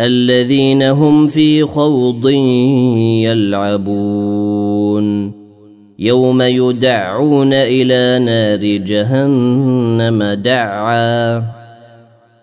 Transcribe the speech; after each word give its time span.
الذين 0.00 0.82
هم 0.82 1.26
في 1.26 1.64
خوض 1.64 2.28
يلعبون. 3.24 5.32
يوم 5.98 6.42
يدعون 6.42 7.52
إلى 7.52 8.24
نار 8.24 8.76
جهنم 8.86 10.22
دعا. 10.22 11.42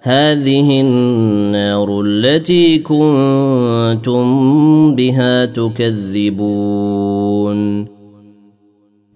هذه 0.02 0.82
النار 0.82 2.02
التي 2.06 2.78
كنتم 2.78 4.26
بها 4.96 5.46
تكذبون. 5.46 6.76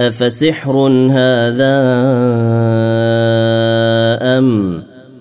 أفسحر 0.02 0.88
هذا 1.12 1.76
أم 4.22 4.89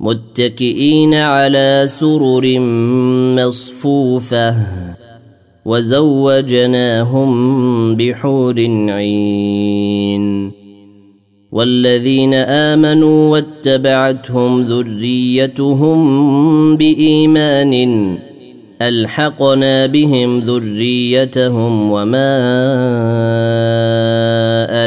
متكئين 0.00 1.14
على 1.14 1.86
سرر 1.88 2.58
مصفوفة 3.36 4.56
وزوجناهم 5.64 7.30
بحور 7.96 8.60
عين 8.88 10.52
والذين 11.52 12.34
آمنوا 12.34 13.30
واتبعتهم 13.30 14.62
ذريتهم 14.62 16.00
بإيمان 16.76 18.18
ألحقنا 18.82 19.86
بهم 19.86 20.40
ذريتهم 20.40 21.90
وما 21.90 22.40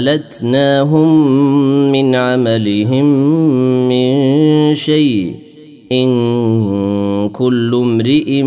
التناهم 0.09 1.28
من 1.91 2.16
عملهم 2.16 3.06
من 3.89 4.75
شيء 4.75 5.34
ان 5.91 7.29
كل 7.29 7.75
امرئ 7.75 8.41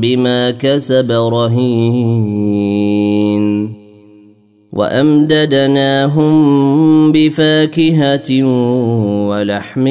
بما 0.00 0.50
كسب 0.50 1.12
رهين 1.12 2.64
وامددناهم 4.72 6.32
بفاكهه 7.12 8.44
ولحم 9.28 9.84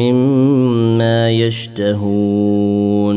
مما 0.00 1.30
يشتهون 1.30 3.16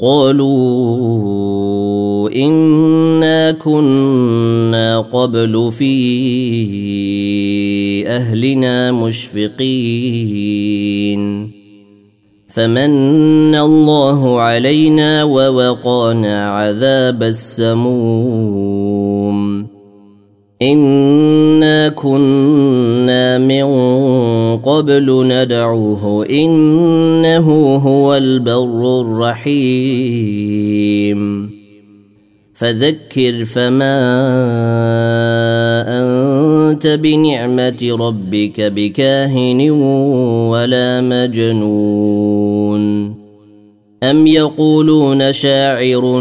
قالوا 0.00 1.48
انا 2.30 3.50
كنا 3.52 5.00
قبل 5.00 5.72
في 5.72 5.94
اهلنا 8.06 8.92
مشفقين 8.92 10.38
فمن 12.48 13.54
الله 13.54 14.40
علينا 14.40 15.24
ووقانا 15.24 16.50
عذاب 16.50 17.22
السموم 17.22 18.58
انا 20.62 21.88
كنا 21.88 23.38
من 23.38 23.66
قبل 24.56 25.26
ندعوه 25.26 26.26
انه 26.26 27.76
هو 27.76 28.14
البر 28.14 29.00
الرحيم 29.00 30.38
فذكر 32.54 33.44
فما 33.44 33.98
انت 35.88 36.86
بنعمه 36.86 37.96
ربك 38.00 38.60
بكاهن 38.60 39.70
ولا 40.50 41.00
مجنون 41.00 42.48
ام 44.02 44.26
يقولون 44.26 45.32
شاعر 45.32 46.20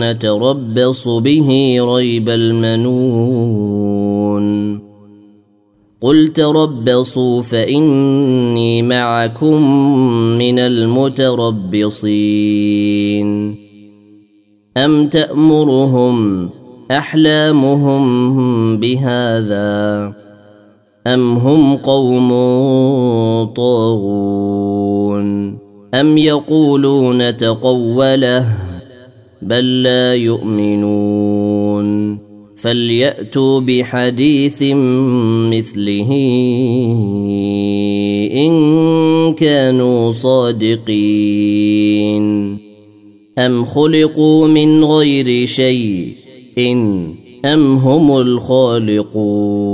نتربص 0.00 1.08
به 1.08 1.78
ريب 1.80 2.28
المنون 2.28 3.74
قل 6.00 6.28
تربصوا 6.28 7.42
فاني 7.42 8.82
معكم 8.82 9.62
من 10.38 10.58
المتربصين 10.58 11.64
ام 14.76 15.06
تامرهم 15.06 16.50
احلامهم 16.90 18.06
بهذا 18.76 20.12
ام 21.06 21.32
هم 21.32 21.76
قوم 21.76 22.28
طاغون 23.56 24.23
أم 25.94 26.18
يقولون 26.18 27.36
تقوله 27.36 28.46
بل 29.42 29.82
لا 29.82 30.14
يؤمنون 30.14 31.84
فليأتوا 32.56 33.60
بحديث 33.60 34.62
مثله 35.52 36.10
إن 38.32 38.54
كانوا 39.34 40.12
صادقين 40.12 40.94
أم 43.38 43.64
خلقوا 43.64 44.48
من 44.48 44.84
غير 44.84 45.46
شيء 45.46 46.14
إن 46.58 47.14
أم 47.44 47.76
هم 47.76 48.16
الخالقون 48.16 49.64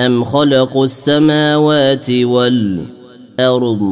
أم 0.00 0.24
خلقوا 0.24 0.84
السماوات 0.84 2.10
والارض 3.38 3.82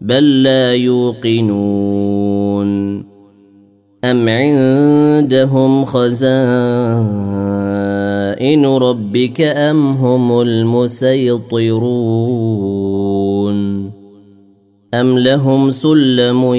بل 0.00 0.42
لا 0.42 0.74
يوقنون. 0.74 2.68
أم 4.04 4.28
عندهم 4.28 5.84
خزائن 5.84 6.26
ربك 8.66 9.40
أم 9.40 9.90
هم 9.90 10.40
المسيطرون؟ 10.40 11.88
أم 14.94 15.18
لهم 15.18 15.70
سلم 15.70 16.54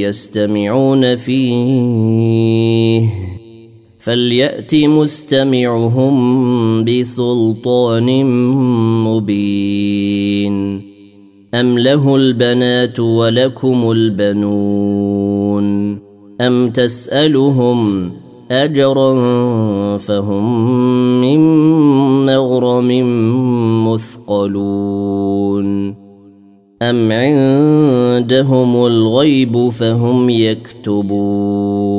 يستمعون 0.00 1.16
فيه؟ 1.16 2.48
فليأت 4.08 4.72
مستمعهم 4.74 6.14
بسلطان 6.84 8.24
مبين. 9.04 10.82
أم 11.54 11.78
له 11.78 12.16
البنات 12.16 13.00
ولكم 13.00 13.90
البنون. 13.90 15.98
أم 16.40 16.70
تسألهم 16.70 18.10
أجرا 18.50 19.12
فهم 19.96 20.70
من 21.20 21.40
مغرم 22.26 22.90
مثقلون. 23.88 25.68
أم 26.82 27.12
عندهم 27.12 28.86
الغيب 28.86 29.68
فهم 29.68 30.30
يكتبون. 30.30 31.98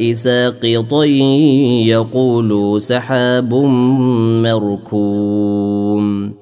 ساقطا 0.00 1.04
يقولوا 1.84 2.78
سحاب 2.78 3.54
مركوم. 4.44 6.32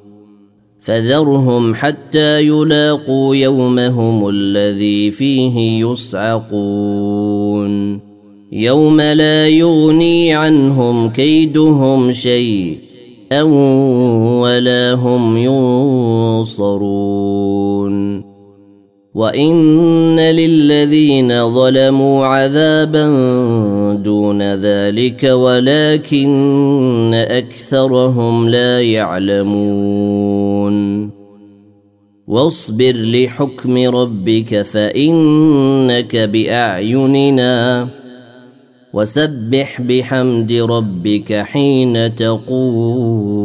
فذرهم 0.81 1.75
حتى 1.75 2.41
يلاقوا 2.41 3.37
يومهم 3.37 4.29
الذي 4.29 5.11
فيه 5.11 5.87
يصعقون. 5.87 8.01
يوم 8.53 9.01
لا 9.01 9.49
يغني 9.49 10.35
عنهم 10.35 11.09
كيدهم 11.09 12.13
شيء 12.13 12.79
أو 13.33 13.51
ولا 14.43 14.95
هم 14.95 15.37
ينصرون. 15.37 16.65
وإن 19.15 20.21
للذين 20.21 21.55
ظلموا 21.55 22.27
عذابا 22.27 23.07
دون 24.05 24.55
ذلك 24.55 25.25
ولكن 25.25 27.15
أكثرهم 27.15 28.49
لا 28.49 28.83
يعلمون 28.83 29.95
واصبر 32.27 32.93
لحكم 32.97 33.79
ربك 33.79 34.63
فإنك 34.63 36.17
بأعيننا 36.17 37.89
وسبح 38.93 39.81
بحمد 39.83 40.53
ربك 40.53 41.33
حين 41.33 42.15
تقوم 42.15 43.45